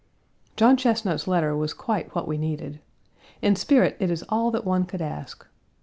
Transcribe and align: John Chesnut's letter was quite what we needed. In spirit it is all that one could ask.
John 0.55 0.77
Chesnut's 0.77 1.27
letter 1.27 1.55
was 1.55 1.75
quite 1.75 2.15
what 2.15 2.27
we 2.27 2.35
needed. 2.39 2.79
In 3.43 3.55
spirit 3.55 3.97
it 3.99 4.09
is 4.09 4.23
all 4.29 4.49
that 4.49 4.65
one 4.65 4.83
could 4.87 4.99
ask. 5.03 5.45